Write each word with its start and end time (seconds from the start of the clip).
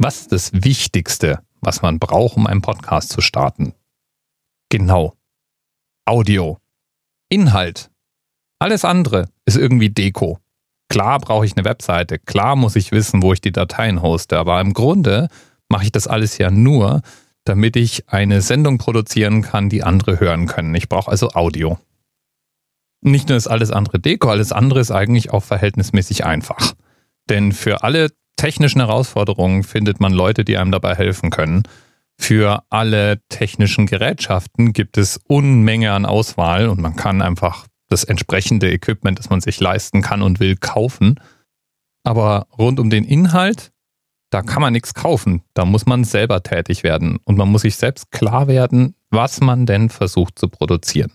Was 0.00 0.20
ist 0.20 0.32
das 0.32 0.52
Wichtigste, 0.52 1.40
was 1.60 1.82
man 1.82 1.98
braucht, 1.98 2.36
um 2.36 2.46
einen 2.46 2.62
Podcast 2.62 3.10
zu 3.10 3.20
starten? 3.20 3.74
Genau. 4.68 5.14
Audio. 6.04 6.58
Inhalt. 7.28 7.90
Alles 8.60 8.84
andere 8.84 9.28
ist 9.44 9.56
irgendwie 9.56 9.90
Deko. 9.90 10.38
Klar 10.88 11.18
brauche 11.18 11.44
ich 11.44 11.56
eine 11.56 11.64
Webseite, 11.64 12.20
klar 12.20 12.54
muss 12.54 12.76
ich 12.76 12.92
wissen, 12.92 13.22
wo 13.22 13.32
ich 13.32 13.40
die 13.40 13.50
Dateien 13.50 14.00
hoste, 14.00 14.38
aber 14.38 14.60
im 14.60 14.72
Grunde 14.72 15.28
mache 15.68 15.84
ich 15.84 15.92
das 15.92 16.06
alles 16.06 16.38
ja 16.38 16.48
nur, 16.50 17.02
damit 17.42 17.74
ich 17.74 18.08
eine 18.08 18.40
Sendung 18.40 18.78
produzieren 18.78 19.42
kann, 19.42 19.68
die 19.68 19.82
andere 19.82 20.20
hören 20.20 20.46
können. 20.46 20.76
Ich 20.76 20.88
brauche 20.88 21.10
also 21.10 21.30
Audio. 21.30 21.76
Nicht 23.00 23.28
nur 23.28 23.36
ist 23.36 23.48
alles 23.48 23.72
andere 23.72 23.98
Deko, 23.98 24.30
alles 24.30 24.52
andere 24.52 24.78
ist 24.78 24.92
eigentlich 24.92 25.32
auch 25.32 25.42
verhältnismäßig 25.42 26.24
einfach. 26.24 26.74
Denn 27.28 27.50
für 27.50 27.82
alle 27.82 28.10
technischen 28.38 28.80
Herausforderungen 28.80 29.64
findet 29.64 30.00
man 30.00 30.12
Leute, 30.12 30.44
die 30.44 30.56
einem 30.56 30.72
dabei 30.72 30.94
helfen 30.94 31.28
können. 31.28 31.64
Für 32.16 32.64
alle 32.70 33.20
technischen 33.28 33.86
Gerätschaften 33.86 34.72
gibt 34.72 34.96
es 34.96 35.20
Unmenge 35.28 35.92
an 35.92 36.06
Auswahl 36.06 36.68
und 36.68 36.80
man 36.80 36.96
kann 36.96 37.20
einfach 37.20 37.66
das 37.88 38.04
entsprechende 38.04 38.70
Equipment, 38.72 39.18
das 39.18 39.30
man 39.30 39.40
sich 39.40 39.60
leisten 39.60 40.02
kann 40.02 40.22
und 40.22 40.40
will, 40.40 40.56
kaufen. 40.56 41.20
Aber 42.02 42.46
rund 42.58 42.80
um 42.80 42.90
den 42.90 43.04
Inhalt, 43.04 43.72
da 44.30 44.42
kann 44.42 44.62
man 44.62 44.72
nichts 44.72 44.94
kaufen. 44.94 45.42
Da 45.54 45.64
muss 45.64 45.86
man 45.86 46.04
selber 46.04 46.42
tätig 46.42 46.82
werden 46.82 47.18
und 47.24 47.36
man 47.36 47.48
muss 47.48 47.62
sich 47.62 47.76
selbst 47.76 48.10
klar 48.10 48.48
werden, 48.48 48.94
was 49.10 49.40
man 49.40 49.66
denn 49.66 49.90
versucht 49.90 50.38
zu 50.38 50.48
produzieren. 50.48 51.12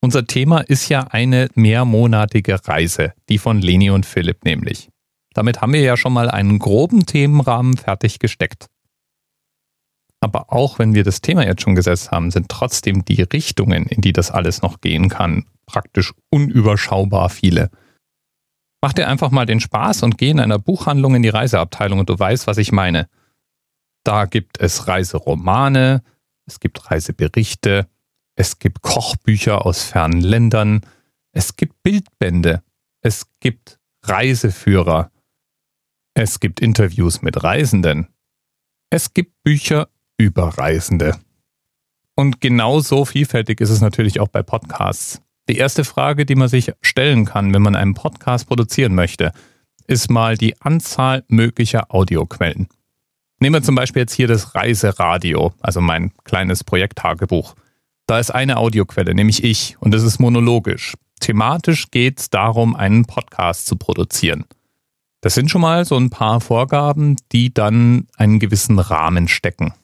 Unser 0.00 0.26
Thema 0.26 0.60
ist 0.60 0.88
ja 0.88 1.08
eine 1.10 1.48
mehrmonatige 1.54 2.66
Reise, 2.68 3.14
die 3.28 3.38
von 3.38 3.60
Leni 3.60 3.90
und 3.90 4.06
Philipp 4.06 4.44
nämlich. 4.44 4.90
Damit 5.38 5.60
haben 5.60 5.72
wir 5.72 5.82
ja 5.82 5.96
schon 5.96 6.12
mal 6.12 6.28
einen 6.28 6.58
groben 6.58 7.06
Themenrahmen 7.06 7.76
fertig 7.76 8.18
gesteckt. 8.18 8.66
Aber 10.18 10.52
auch 10.52 10.80
wenn 10.80 10.96
wir 10.96 11.04
das 11.04 11.20
Thema 11.20 11.46
jetzt 11.46 11.62
schon 11.62 11.76
gesetzt 11.76 12.10
haben, 12.10 12.32
sind 12.32 12.48
trotzdem 12.48 13.04
die 13.04 13.22
Richtungen, 13.22 13.86
in 13.86 14.00
die 14.00 14.12
das 14.12 14.32
alles 14.32 14.62
noch 14.62 14.80
gehen 14.80 15.08
kann, 15.08 15.44
praktisch 15.64 16.12
unüberschaubar 16.28 17.28
viele. 17.28 17.70
Mach 18.82 18.92
dir 18.92 19.06
einfach 19.06 19.30
mal 19.30 19.46
den 19.46 19.60
Spaß 19.60 20.02
und 20.02 20.18
geh 20.18 20.30
in 20.30 20.40
einer 20.40 20.58
Buchhandlung 20.58 21.14
in 21.14 21.22
die 21.22 21.28
Reiseabteilung 21.28 22.00
und 22.00 22.10
du 22.10 22.18
weißt, 22.18 22.48
was 22.48 22.58
ich 22.58 22.72
meine. 22.72 23.08
Da 24.02 24.24
gibt 24.24 24.58
es 24.58 24.88
Reiseromane, 24.88 26.02
es 26.46 26.58
gibt 26.58 26.90
Reiseberichte, 26.90 27.86
es 28.34 28.58
gibt 28.58 28.82
Kochbücher 28.82 29.64
aus 29.64 29.84
fernen 29.84 30.20
Ländern, 30.20 30.80
es 31.30 31.54
gibt 31.54 31.80
Bildbände, 31.84 32.64
es 33.02 33.28
gibt 33.38 33.78
Reiseführer, 34.02 35.12
es 36.20 36.40
gibt 36.40 36.58
Interviews 36.58 37.22
mit 37.22 37.44
Reisenden, 37.44 38.08
es 38.90 39.14
gibt 39.14 39.40
Bücher 39.44 39.88
über 40.16 40.48
Reisende. 40.58 41.16
Und 42.16 42.40
genauso 42.40 43.04
vielfältig 43.04 43.60
ist 43.60 43.70
es 43.70 43.80
natürlich 43.80 44.18
auch 44.18 44.26
bei 44.26 44.42
Podcasts. 44.42 45.22
Die 45.48 45.56
erste 45.56 45.84
Frage, 45.84 46.26
die 46.26 46.34
man 46.34 46.48
sich 46.48 46.72
stellen 46.82 47.24
kann, 47.24 47.54
wenn 47.54 47.62
man 47.62 47.76
einen 47.76 47.94
Podcast 47.94 48.48
produzieren 48.48 48.96
möchte, 48.96 49.30
ist 49.86 50.10
mal 50.10 50.36
die 50.36 50.60
Anzahl 50.60 51.22
möglicher 51.28 51.94
Audioquellen. 51.94 52.66
Nehmen 53.38 53.54
wir 53.54 53.62
zum 53.62 53.76
Beispiel 53.76 54.00
jetzt 54.00 54.14
hier 54.14 54.26
das 54.26 54.56
Reiseradio, 54.56 55.52
also 55.60 55.80
mein 55.80 56.10
kleines 56.24 56.64
Projekttagebuch. 56.64 57.54
Da 58.08 58.18
ist 58.18 58.32
eine 58.32 58.56
Audioquelle, 58.56 59.14
nämlich 59.14 59.44
ich, 59.44 59.76
und 59.78 59.94
das 59.94 60.02
ist 60.02 60.18
monologisch. 60.18 60.94
Thematisch 61.20 61.92
geht 61.92 62.18
es 62.18 62.28
darum, 62.28 62.74
einen 62.74 63.04
Podcast 63.04 63.66
zu 63.66 63.76
produzieren. 63.76 64.46
Das 65.20 65.34
sind 65.34 65.50
schon 65.50 65.60
mal 65.60 65.84
so 65.84 65.96
ein 65.96 66.10
paar 66.10 66.40
Vorgaben, 66.40 67.16
die 67.32 67.52
dann 67.52 68.06
einen 68.16 68.38
gewissen 68.38 68.78
Rahmen 68.78 69.26
stecken. 69.28 69.74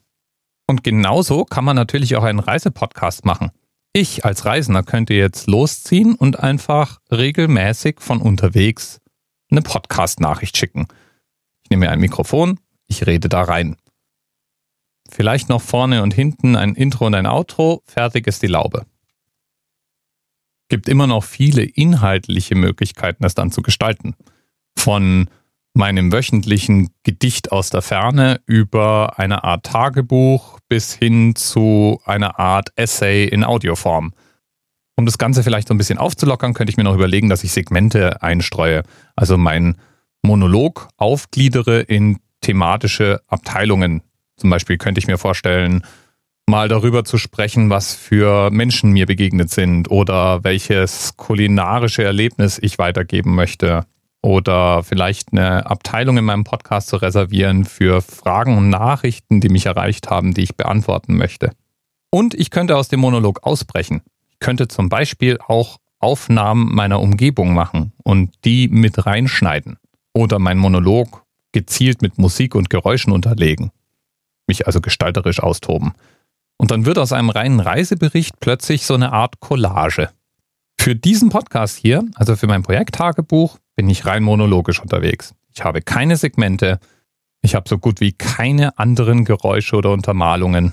Und 0.67 0.85
genauso 0.85 1.45
kann 1.45 1.65
man 1.65 1.77
natürlich 1.77 2.17
auch 2.17 2.23
einen 2.23 2.39
Reisepodcast 2.39 3.25
machen. 3.25 3.51
Ich 3.93 4.25
als 4.25 4.45
Reisender 4.45 4.83
könnte 4.83 5.15
jetzt 5.15 5.47
losziehen 5.47 6.15
und 6.15 6.41
einfach 6.41 7.01
regelmäßig 7.11 8.01
von 8.01 8.21
unterwegs 8.21 9.01
eine 9.51 9.63
Podcast-Nachricht 9.63 10.57
schicken. 10.57 10.87
Ich 11.63 11.71
nehme 11.71 11.87
mir 11.87 11.91
ein 11.93 12.01
Mikrofon, 12.01 12.59
ich 12.87 13.07
rede 13.07 13.29
da 13.29 13.43
rein. 13.43 13.77
Vielleicht 15.09 15.49
noch 15.49 15.63
vorne 15.63 16.03
und 16.03 16.15
hinten 16.15 16.57
ein 16.57 16.75
Intro 16.75 17.07
und 17.07 17.15
ein 17.15 17.27
Outro, 17.27 17.83
fertig 17.87 18.27
ist 18.27 18.43
die 18.43 18.49
Laube. 18.49 18.87
Gibt 20.69 20.89
immer 20.89 21.07
noch 21.07 21.23
viele 21.23 21.63
inhaltliche 21.63 22.55
Möglichkeiten, 22.55 23.23
das 23.23 23.35
dann 23.35 23.53
zu 23.53 23.63
gestalten. 23.63 24.17
Von 24.79 25.29
meinem 25.75 26.13
wöchentlichen 26.13 26.91
Gedicht 27.03 27.51
aus 27.53 27.71
der 27.71 27.83
Ferne 27.83 28.41
über 28.47 29.19
eine 29.19 29.45
Art 29.45 29.67
Tagebuch 29.67 30.61
bis 30.69 30.95
hin 30.95 31.35
zu 31.35 32.01
einer 32.05 32.39
Art 32.39 32.71
Essay 32.77 33.25
in 33.25 33.45
Audioform. 33.45 34.13
Um 34.97 35.07
das 35.07 35.19
Ganze 35.19 35.43
vielleicht 35.43 35.69
so 35.69 35.75
ein 35.75 35.79
bisschen 35.79 35.99
aufzulockern, 35.99 36.55
könnte 36.55 36.71
ich 36.71 36.77
mir 36.77 36.85
noch 36.85 36.95
überlegen, 36.95 37.29
dass 37.29 37.43
ich 37.43 37.53
Segmente 37.53 38.23
einstreue. 38.23 38.85
Also 39.17 39.37
mein 39.37 39.77
Monolog 40.23 40.89
aufgliedere 40.97 41.81
in 41.81 42.21
thematische 42.41 43.21
Abteilungen, 43.27 44.03
zum 44.37 44.51
Beispiel 44.51 44.79
könnte 44.79 45.01
ich 45.01 45.07
mir 45.07 45.19
vorstellen, 45.19 45.85
mal 46.47 46.69
darüber 46.69 47.05
zu 47.05 47.19
sprechen, 47.19 47.71
was 47.71 47.95
für 47.95 48.51
Menschen 48.51 48.93
mir 48.93 49.07
begegnet 49.07 49.51
sind 49.51 49.91
oder 49.91 50.45
welches 50.45 51.17
kulinarische 51.17 52.05
Erlebnis 52.05 52.59
ich 52.61 52.79
weitergeben 52.79 53.35
möchte. 53.35 53.87
Oder 54.25 54.83
vielleicht 54.83 55.33
eine 55.33 55.67
Abteilung 55.67 56.17
in 56.17 56.25
meinem 56.25 56.45
Podcast 56.45 56.89
zu 56.89 56.97
reservieren 56.97 57.65
für 57.65 58.01
Fragen 58.01 58.57
und 58.57 58.71
Nachrichten, 58.71 59.41
die 59.41 59.51
mich 59.51 59.67
erreicht 59.67 60.09
haben, 60.09 60.33
die 60.33 60.43
ich 60.43 60.57
beantworten 60.57 61.17
möchte. 61.17 61.51
Und 62.11 62.33
ich 62.33 62.51
könnte 62.51 62.77
aus 62.77 62.89
dem 62.89 63.01
Monolog 63.01 63.43
ausbrechen. 63.43 64.03
Ich 64.31 64.39
könnte 64.39 64.69
zum 64.69 64.89
Beispiel 64.89 65.39
auch 65.47 65.79
Aufnahmen 65.99 66.75
meiner 66.75 67.01
Umgebung 67.01 67.53
machen 67.53 67.93
und 68.03 68.33
die 68.45 68.69
mit 68.69 69.05
reinschneiden. 69.05 69.79
Oder 70.15 70.39
mein 70.39 70.59
Monolog 70.59 71.25
gezielt 71.53 72.01
mit 72.01 72.19
Musik 72.19 72.55
und 72.55 72.71
Geräuschen 72.71 73.13
unterlegen 73.13 73.71
mich 74.47 74.67
also 74.67 74.81
gestalterisch 74.81 75.41
austoben. 75.41 75.93
Und 76.57 76.71
dann 76.71 76.87
wird 76.87 76.99
aus 76.99 77.13
einem 77.13 77.31
reinen 77.31 77.61
Reisebericht 77.61 78.39
plötzlich 78.41 78.87
so 78.87 78.95
eine 78.95 79.13
Art 79.13 79.41
Collage. 79.41 80.11
Für 80.79 80.95
diesen 80.95 81.31
Podcast 81.31 81.77
hier, 81.77 82.05
also 82.15 82.37
für 82.37 82.47
mein 82.47 82.63
Projekttagebuch, 82.63 83.59
bin 83.77 83.89
ich 83.89 84.07
rein 84.07 84.23
monologisch 84.23 84.81
unterwegs. 84.81 85.35
Ich 85.53 85.65
habe 85.65 85.83
keine 85.83 86.17
Segmente, 86.17 86.79
ich 87.43 87.55
habe 87.55 87.69
so 87.69 87.79
gut 87.79 88.01
wie 88.01 88.13
keine 88.13 88.79
anderen 88.79 89.25
Geräusche 89.25 89.77
oder 89.77 89.91
Untermalungen 89.93 90.73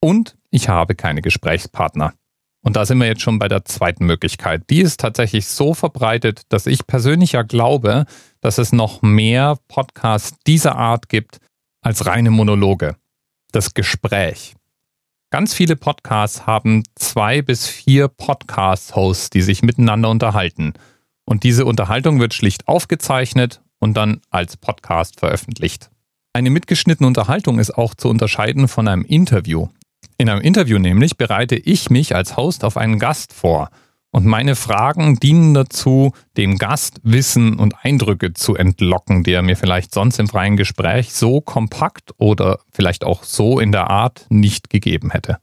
und 0.00 0.36
ich 0.50 0.68
habe 0.68 0.94
keine 0.94 1.22
Gesprächspartner. 1.22 2.14
Und 2.62 2.76
da 2.76 2.86
sind 2.86 2.98
wir 2.98 3.06
jetzt 3.06 3.20
schon 3.20 3.38
bei 3.38 3.48
der 3.48 3.64
zweiten 3.66 4.06
Möglichkeit. 4.06 4.62
Die 4.70 4.80
ist 4.80 4.98
tatsächlich 4.98 5.46
so 5.46 5.74
verbreitet, 5.74 6.42
dass 6.48 6.66
ich 6.66 6.86
persönlich 6.86 7.32
ja 7.32 7.42
glaube, 7.42 8.06
dass 8.40 8.56
es 8.56 8.72
noch 8.72 9.02
mehr 9.02 9.58
Podcasts 9.68 10.38
dieser 10.46 10.76
Art 10.76 11.10
gibt 11.10 11.38
als 11.82 12.06
reine 12.06 12.30
Monologe 12.30 12.96
das 13.52 13.74
Gespräch. 13.74 14.54
Ganz 15.30 15.52
viele 15.52 15.76
Podcasts 15.76 16.46
haben 16.46 16.84
zwei 16.94 17.42
bis 17.42 17.66
vier 17.66 18.08
Podcast-Hosts, 18.08 19.30
die 19.30 19.42
sich 19.42 19.62
miteinander 19.62 20.08
unterhalten. 20.10 20.74
Und 21.24 21.42
diese 21.42 21.64
Unterhaltung 21.64 22.20
wird 22.20 22.34
schlicht 22.34 22.68
aufgezeichnet 22.68 23.62
und 23.78 23.96
dann 23.96 24.20
als 24.30 24.56
Podcast 24.56 25.18
veröffentlicht. 25.18 25.90
Eine 26.32 26.50
mitgeschnittene 26.50 27.06
Unterhaltung 27.06 27.58
ist 27.58 27.76
auch 27.76 27.94
zu 27.94 28.08
unterscheiden 28.08 28.68
von 28.68 28.88
einem 28.88 29.04
Interview. 29.04 29.68
In 30.18 30.28
einem 30.28 30.42
Interview 30.42 30.78
nämlich 30.78 31.16
bereite 31.16 31.56
ich 31.56 31.90
mich 31.90 32.14
als 32.14 32.36
Host 32.36 32.64
auf 32.64 32.76
einen 32.76 32.98
Gast 32.98 33.32
vor 33.32 33.70
und 34.14 34.26
meine 34.26 34.54
Fragen 34.54 35.16
dienen 35.16 35.54
dazu, 35.54 36.12
dem 36.36 36.56
Gast 36.56 37.00
Wissen 37.02 37.58
und 37.58 37.84
Eindrücke 37.84 38.32
zu 38.32 38.54
entlocken, 38.54 39.24
die 39.24 39.32
er 39.32 39.42
mir 39.42 39.56
vielleicht 39.56 39.92
sonst 39.92 40.20
im 40.20 40.28
freien 40.28 40.56
Gespräch 40.56 41.12
so 41.12 41.40
kompakt 41.40 42.12
oder 42.18 42.60
vielleicht 42.72 43.02
auch 43.02 43.24
so 43.24 43.58
in 43.58 43.72
der 43.72 43.90
Art 43.90 44.26
nicht 44.28 44.70
gegeben 44.70 45.10
hätte. 45.10 45.38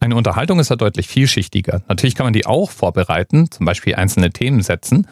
Eine 0.00 0.16
Unterhaltung 0.16 0.58
ist 0.58 0.70
ja 0.70 0.76
deutlich 0.76 1.06
vielschichtiger. 1.06 1.82
Natürlich 1.86 2.14
kann 2.14 2.24
man 2.24 2.32
die 2.32 2.46
auch 2.46 2.70
vorbereiten, 2.70 3.50
zum 3.50 3.66
Beispiel 3.66 3.94
einzelne 3.94 4.30
Themen 4.30 4.62
setzen, 4.62 5.06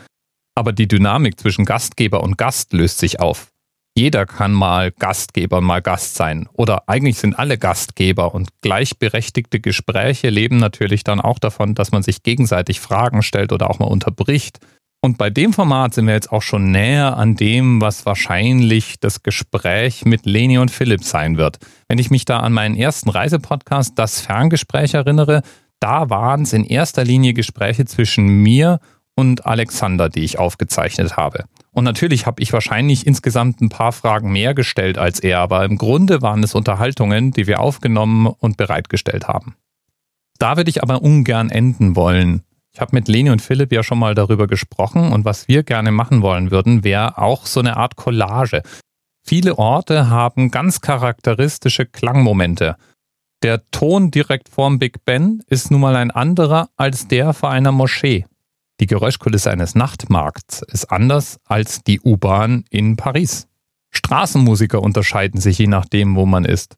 aber 0.55 0.73
die 0.73 0.89
Dynamik 0.89 1.39
zwischen 1.39 1.65
Gastgeber 1.65 2.23
und 2.23 2.39
Gast 2.39 2.73
löst 2.73 2.99
sich 2.99 3.21
auf 3.21 3.53
jeder 3.95 4.25
kann 4.25 4.53
mal 4.53 4.91
Gastgeber 4.91 5.59
und 5.59 5.65
mal 5.65 5.83
Gast 5.83 6.15
sein. 6.15 6.49
Oder 6.55 6.89
eigentlich 6.89 7.19
sind 7.19 7.39
alle 7.39 7.59
Gastgeber 7.59 8.35
und 8.35 8.49
gleichberechtigte 8.63 9.61
Gespräche 9.61 10.31
leben 10.31 10.57
natürlich 10.57 11.05
dann 11.05 11.21
auch 11.21 11.39
davon, 11.39 11.75
dass 11.75 11.93
man 11.93 12.03
sich 12.03 12.23
gegenseitig 12.23 12.81
Fragen 12.81 13.23
stellt 13.23 13.53
oder 13.53 13.69
auch 13.69 13.79
mal 13.79 13.87
unterbricht. 13.87 14.61
Und 15.05 15.19
bei 15.19 15.31
dem 15.31 15.53
Format 15.53 15.95
sind 15.95 16.07
wir 16.07 16.15
jetzt 16.15 16.33
auch 16.33 16.43
schon 16.43 16.71
näher 16.71 17.17
an 17.17 17.35
dem, 17.35 17.81
was 17.81 18.07
wahrscheinlich 18.07 18.99
das 19.01 19.23
Gespräch 19.23 20.05
mit 20.05 20.25
Leni 20.25 20.59
und 20.59 20.71
Philipp 20.71 21.05
sein 21.05 21.37
wird. 21.37 21.59
Wenn 21.89 21.99
ich 21.99 22.11
mich 22.11 22.25
da 22.25 22.39
an 22.39 22.53
meinen 22.53 22.77
ersten 22.77 23.11
Reisepodcast, 23.11 23.99
das 23.99 24.21
Ferngespräch 24.21 24.95
erinnere, 24.95 25.43
da 25.81 26.09
waren 26.09 26.43
es 26.43 26.53
in 26.53 26.65
erster 26.65 27.05
Linie 27.05 27.35
Gespräche 27.35 27.85
zwischen 27.85 28.27
mir 28.27 28.79
und 29.15 29.47
Alexander, 29.47 30.09
die 30.09 30.25
ich 30.25 30.39
aufgezeichnet 30.39 31.17
habe. 31.17 31.45
Und 31.73 31.85
natürlich 31.85 32.27
habe 32.27 32.43
ich 32.43 32.53
wahrscheinlich 32.53 33.07
insgesamt 33.07 33.61
ein 33.61 33.69
paar 33.69 33.93
Fragen 33.93 34.33
mehr 34.33 34.55
gestellt 34.55 34.99
als 34.99 35.21
er, 35.21 35.41
aber 35.41 35.65
im 35.65 35.79
Grunde 35.79 36.23
waren 36.23 36.43
es 36.43 36.55
Unterhaltungen, 36.55 37.31
die 37.31 37.47
wir 37.47 37.61
aufgenommen 37.61 38.27
und 38.27 38.57
bereitgestellt 38.57 39.29
haben. 39.29 39.57
Da 40.39 40.57
würde 40.57 40.71
ich 40.71 40.83
aber 40.83 41.03
ungern 41.03 41.51
enden 41.51 41.97
wollen. 41.97 42.43
Ich 42.75 42.81
habe 42.81 42.95
mit 42.95 43.07
Leni 43.07 43.31
und 43.31 43.43
Philipp 43.43 43.71
ja 43.71 43.83
schon 43.83 43.99
mal 43.99 44.15
darüber 44.15 44.47
gesprochen 44.47 45.13
und 45.13 45.25
was 45.25 45.47
wir 45.47 45.63
gerne 45.63 45.93
machen 45.93 46.23
wollen 46.23 46.51
würden, 46.51 46.85
wäre 46.85 47.19
auch 47.19 47.47
so 47.47 47.61
eine 47.61 47.77
Art 47.77 47.97
Collage. 47.97 48.63
Viele 49.25 49.59
Orte 49.59 50.09
haben 50.09 50.51
ganz 50.51 50.81
charakteristische 50.81 51.87
Klangmomente. 51.87 52.77
Der 53.43 53.69
Ton 53.71 54.11
direkt 54.11 54.49
vorm 54.49 54.79
Big 54.79 55.05
Ben 55.05 55.43
ist 55.49 55.71
nun 55.71 55.81
mal 55.81 55.97
ein 55.97 56.11
anderer 56.11 56.71
als 56.77 57.09
der 57.09 57.35
vor 57.35 57.51
einer 57.51 57.73
Moschee. 57.73 58.25
Die 58.83 58.89
Geräuschkulisse 58.89 59.49
eines 59.49 59.77
Nachtmarkts 59.77 60.63
ist 60.63 60.87
anders 60.87 61.39
als 61.45 61.85
die 61.85 62.01
U-Bahn 62.01 62.65
in 62.69 62.97
Paris. 62.97 63.47
Straßenmusiker 63.91 64.83
unterscheiden 64.83 65.41
sich 65.41 65.59
je 65.59 65.69
nachdem, 65.69 66.17
wo 66.17 66.27
man 66.27 66.45
ist. 66.45 66.75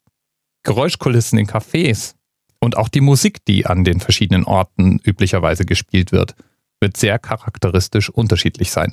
Geräuschkulissen 0.65 1.39
in 1.39 1.47
Cafés 1.47 2.15
und 2.61 2.77
auch 2.77 2.91
die 2.91 3.01
Musik, 3.01 3.43
die 3.47 3.65
an 3.65 3.85
den 3.85 4.01
verschiedenen 4.01 4.45
Orten 4.45 5.01
üblicherweise 5.03 5.65
gespielt 5.65 6.13
wird, 6.13 6.35
wird 6.79 6.99
sehr 6.99 7.19
charakteristisch 7.19 8.11
unterschiedlich 8.11 8.71
sein. 8.71 8.93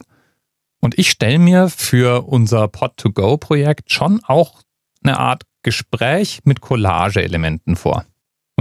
Und 0.80 0.98
ich 0.98 1.10
stelle 1.10 1.40
mir 1.40 1.68
für 1.68 2.26
unser 2.26 2.70
Pod-to-Go-Projekt 2.70 3.92
schon 3.92 4.22
auch 4.24 4.62
eine 5.04 5.20
Art 5.20 5.44
Gespräch 5.64 6.40
mit 6.46 6.62
Collage-Elementen 6.62 7.76
vor. 7.76 8.06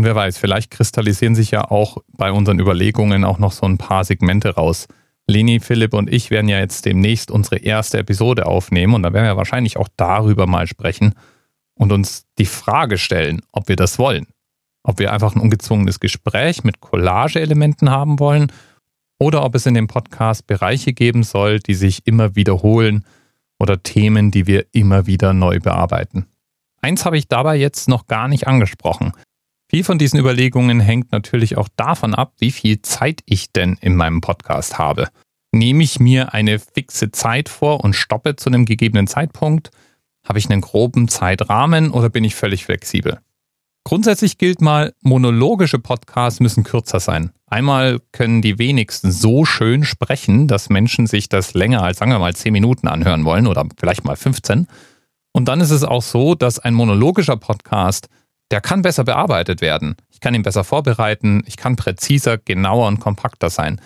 Und 0.00 0.06
wer 0.06 0.14
weiß, 0.14 0.38
vielleicht 0.38 0.70
kristallisieren 0.70 1.34
sich 1.34 1.50
ja 1.50 1.70
auch 1.70 1.98
bei 2.16 2.32
unseren 2.32 2.58
Überlegungen 2.58 3.22
auch 3.22 3.38
noch 3.38 3.52
so 3.52 3.66
ein 3.66 3.76
paar 3.76 4.02
Segmente 4.02 4.54
raus. 4.54 4.88
Leni, 5.26 5.60
Philipp 5.60 5.92
und 5.92 6.10
ich 6.10 6.30
werden 6.30 6.48
ja 6.48 6.58
jetzt 6.58 6.86
demnächst 6.86 7.30
unsere 7.30 7.58
erste 7.58 7.98
Episode 7.98 8.46
aufnehmen 8.46 8.94
und 8.94 9.02
da 9.02 9.12
werden 9.12 9.26
wir 9.26 9.36
wahrscheinlich 9.36 9.76
auch 9.76 9.88
darüber 9.98 10.46
mal 10.46 10.66
sprechen 10.66 11.12
und 11.74 11.92
uns 11.92 12.24
die 12.38 12.46
Frage 12.46 12.96
stellen, 12.96 13.42
ob 13.52 13.68
wir 13.68 13.76
das 13.76 13.98
wollen. 13.98 14.26
Ob 14.84 14.98
wir 14.98 15.12
einfach 15.12 15.34
ein 15.34 15.42
ungezwungenes 15.42 16.00
Gespräch 16.00 16.64
mit 16.64 16.80
Collage-Elementen 16.80 17.90
haben 17.90 18.18
wollen 18.20 18.50
oder 19.18 19.44
ob 19.44 19.54
es 19.54 19.66
in 19.66 19.74
dem 19.74 19.86
Podcast 19.86 20.46
Bereiche 20.46 20.94
geben 20.94 21.24
soll, 21.24 21.58
die 21.58 21.74
sich 21.74 22.06
immer 22.06 22.36
wiederholen 22.36 23.04
oder 23.58 23.82
Themen, 23.82 24.30
die 24.30 24.46
wir 24.46 24.64
immer 24.72 25.06
wieder 25.06 25.34
neu 25.34 25.60
bearbeiten. 25.60 26.24
Eins 26.80 27.04
habe 27.04 27.18
ich 27.18 27.28
dabei 27.28 27.56
jetzt 27.56 27.86
noch 27.86 28.06
gar 28.06 28.28
nicht 28.28 28.46
angesprochen. 28.46 29.12
Viel 29.70 29.84
von 29.84 29.98
diesen 29.98 30.18
Überlegungen 30.18 30.80
hängt 30.80 31.12
natürlich 31.12 31.56
auch 31.56 31.68
davon 31.76 32.12
ab, 32.12 32.32
wie 32.40 32.50
viel 32.50 32.82
Zeit 32.82 33.20
ich 33.24 33.52
denn 33.52 33.78
in 33.80 33.94
meinem 33.94 34.20
Podcast 34.20 34.78
habe. 34.78 35.06
Nehme 35.52 35.84
ich 35.84 36.00
mir 36.00 36.34
eine 36.34 36.58
fixe 36.58 37.12
Zeit 37.12 37.48
vor 37.48 37.84
und 37.84 37.94
stoppe 37.94 38.34
zu 38.34 38.50
einem 38.50 38.64
gegebenen 38.64 39.06
Zeitpunkt? 39.06 39.70
Habe 40.26 40.40
ich 40.40 40.50
einen 40.50 40.60
groben 40.60 41.06
Zeitrahmen 41.06 41.92
oder 41.92 42.08
bin 42.08 42.24
ich 42.24 42.34
völlig 42.34 42.64
flexibel? 42.64 43.20
Grundsätzlich 43.84 44.38
gilt 44.38 44.60
mal, 44.60 44.92
monologische 45.02 45.78
Podcasts 45.78 46.40
müssen 46.40 46.64
kürzer 46.64 46.98
sein. 46.98 47.30
Einmal 47.46 48.00
können 48.10 48.42
die 48.42 48.58
wenigsten 48.58 49.12
so 49.12 49.44
schön 49.44 49.84
sprechen, 49.84 50.48
dass 50.48 50.68
Menschen 50.68 51.06
sich 51.06 51.28
das 51.28 51.54
länger 51.54 51.84
als, 51.84 51.98
sagen 51.98 52.10
wir 52.10 52.18
mal, 52.18 52.34
10 52.34 52.52
Minuten 52.52 52.88
anhören 52.88 53.24
wollen 53.24 53.46
oder 53.46 53.64
vielleicht 53.78 54.04
mal 54.04 54.16
15. 54.16 54.66
Und 55.30 55.44
dann 55.46 55.60
ist 55.60 55.70
es 55.70 55.84
auch 55.84 56.02
so, 56.02 56.34
dass 56.34 56.58
ein 56.58 56.74
monologischer 56.74 57.36
Podcast, 57.36 58.08
der 58.50 58.60
kann 58.60 58.82
besser 58.82 59.04
bearbeitet 59.04 59.60
werden. 59.60 59.96
Ich 60.10 60.20
kann 60.20 60.34
ihn 60.34 60.42
besser 60.42 60.64
vorbereiten, 60.64 61.42
ich 61.46 61.56
kann 61.56 61.76
präziser, 61.76 62.38
genauer 62.38 62.88
und 62.88 63.00
kompakter 63.00 63.50
sein. 63.50 63.80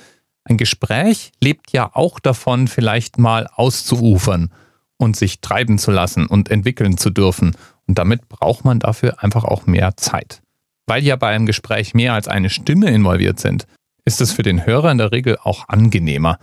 Ein 0.45 0.57
Gespräch 0.57 1.33
lebt 1.41 1.73
ja 1.73 1.91
auch 1.95 2.21
davon, 2.21 2.69
vielleicht 2.69 3.19
mal 3.19 3.49
auszuufern 3.55 4.51
und 4.97 5.17
sich 5.17 5.41
treiben 5.41 5.79
zu 5.79 5.91
lassen 5.91 6.27
und 6.27 6.51
entwickeln 6.51 6.99
zu 6.99 7.11
dürfen 7.11 7.57
und 7.87 7.99
damit 7.99 8.29
braucht 8.29 8.65
man 8.65 8.79
dafür 8.79 9.23
einfach 9.23 9.45
auch 9.45 9.67
mehr 9.67 9.97
Zeit. 9.97 10.43
Weil 10.87 11.03
ja 11.03 11.17
bei 11.17 11.29
einem 11.29 11.47
Gespräch 11.47 11.95
mehr 11.95 12.15
als 12.15 12.29
eine 12.29 12.51
Stimme 12.51 12.91
involviert 12.91 13.41
sind, 13.41 13.67
ist 14.05 14.21
es 14.21 14.33
für 14.33 14.43
den 14.43 14.67
Hörer 14.67 14.91
in 14.91 14.99
der 14.99 15.13
Regel 15.13 15.39
auch 15.43 15.69
angenehmer. 15.69 16.39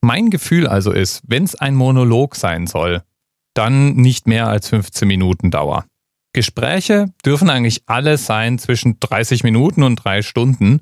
Mein 0.00 0.30
Gefühl 0.30 0.66
also 0.66 0.92
ist, 0.92 1.22
wenn 1.26 1.44
es 1.44 1.54
ein 1.54 1.74
Monolog 1.74 2.36
sein 2.36 2.66
soll, 2.66 3.02
dann 3.54 3.94
nicht 3.94 4.26
mehr 4.26 4.48
als 4.48 4.68
15 4.68 5.06
Minuten 5.06 5.50
Dauer. 5.50 5.84
Gespräche 6.32 7.06
dürfen 7.24 7.50
eigentlich 7.50 7.82
alle 7.86 8.16
sein 8.16 8.58
zwischen 8.58 8.98
30 9.00 9.44
Minuten 9.44 9.82
und 9.82 9.96
drei 9.96 10.22
Stunden. 10.22 10.80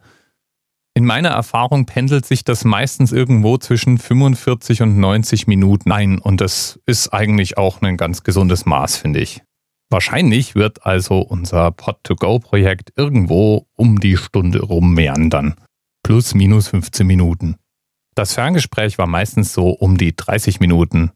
In 0.94 1.05
meiner 1.05 1.31
Erfahrung 1.31 1.87
pendelt 1.87 2.26
sich 2.26 2.44
das 2.44 2.64
meistens 2.64 3.12
irgendwo 3.12 3.58
zwischen 3.58 3.99
45 3.99 4.82
und 4.82 4.99
90 4.99 5.47
Minuten 5.47 5.93
ein 5.93 6.19
und 6.19 6.41
das 6.41 6.79
ist 6.87 7.08
eigentlich 7.12 7.58
auch 7.58 7.82
ein 7.82 7.97
ganz 7.97 8.23
gesundes 8.23 8.67
Maß, 8.67 8.97
finde 8.97 9.20
ich. 9.20 9.43
Wahrscheinlich 9.88 10.55
wird 10.55 10.87
also 10.87 11.19
unser 11.19 11.73
Pod-to-Go-Projekt 11.73 12.93
irgendwo 12.97 13.67
um 13.75 13.99
die 13.99 14.17
Stunde 14.17 14.61
rum 14.62 14.94
meandern. 14.94 15.56
Plus 16.05 16.35
minus 16.35 16.69
15 16.69 17.05
Minuten. 17.06 17.56
Das 18.14 18.35
Ferngespräch 18.35 18.99
war 18.99 19.06
meistens 19.06 19.52
so 19.52 19.70
um 19.70 19.97
die 19.97 20.14
30 20.14 20.61
Minuten. 20.61 21.11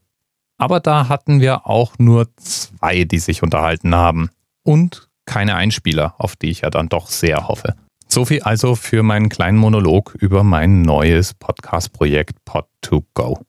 Aber 0.57 0.79
da 0.79 1.09
hatten 1.09 1.41
wir 1.41 1.67
auch 1.67 1.93
nur 1.97 2.27
zwei, 2.37 3.03
die 3.03 3.19
sich 3.19 3.43
unterhalten 3.43 3.93
haben. 3.93 4.29
Und 4.63 5.09
keine 5.25 5.55
Einspieler, 5.55 6.15
auf 6.17 6.35
die 6.35 6.49
ich 6.49 6.61
ja 6.61 6.69
dann 6.69 6.89
doch 6.89 7.07
sehr 7.07 7.47
hoffe. 7.47 7.75
So 8.07 8.25
viel 8.25 8.41
also 8.43 8.75
für 8.75 9.03
meinen 9.03 9.29
kleinen 9.29 9.57
Monolog 9.57 10.15
über 10.19 10.43
mein 10.43 10.83
neues 10.83 11.33
Podcast-Projekt 11.33 12.37
Pod2Go. 12.47 13.39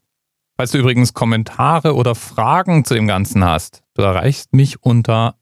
Falls 0.57 0.71
du 0.71 0.79
übrigens 0.79 1.13
Kommentare 1.13 1.95
oder 1.95 2.15
Fragen 2.15 2.85
zu 2.85 2.95
dem 2.95 3.07
Ganzen 3.07 3.45
hast, 3.45 3.83
du 3.95 4.03
erreichst 4.03 4.55
mich 4.55 4.83
unter 4.83 5.37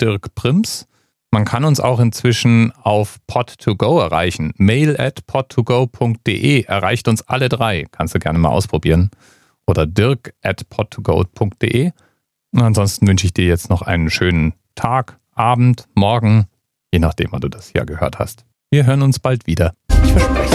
@dirkprims. 0.00 0.86
Man 1.30 1.44
kann 1.44 1.64
uns 1.64 1.80
auch 1.80 2.00
inzwischen 2.00 2.72
auf 2.82 3.18
pod2go 3.28 4.00
erreichen. 4.00 4.54
Mail 4.56 4.98
at 4.98 5.20
pod2go.de 5.28 6.62
erreicht 6.62 7.08
uns 7.08 7.22
alle 7.22 7.48
drei. 7.50 7.84
Kannst 7.90 8.14
du 8.14 8.18
gerne 8.18 8.38
mal 8.38 8.48
ausprobieren. 8.48 9.10
Oder 9.66 9.86
dirk 9.86 10.34
at 10.42 10.66
pod2go.de. 10.70 11.92
Und 12.52 12.62
ansonsten 12.62 13.06
wünsche 13.06 13.26
ich 13.26 13.34
dir 13.34 13.46
jetzt 13.46 13.68
noch 13.68 13.82
einen 13.82 14.10
schönen 14.10 14.54
Tag, 14.74 15.18
Abend, 15.34 15.86
Morgen, 15.94 16.46
je 16.92 16.98
nachdem, 16.98 17.32
wann 17.32 17.40
du 17.40 17.48
das 17.48 17.68
hier 17.68 17.84
gehört 17.84 18.18
hast. 18.18 18.44
Wir 18.70 18.86
hören 18.86 19.02
uns 19.02 19.18
bald 19.18 19.46
wieder. 19.46 19.74
Ich 20.04 20.12
verspreche. 20.12 20.45